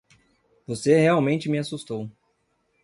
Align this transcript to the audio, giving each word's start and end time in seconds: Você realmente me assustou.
Você 0.65 0.97
realmente 0.99 1.47
me 1.47 1.59
assustou. 1.59 2.09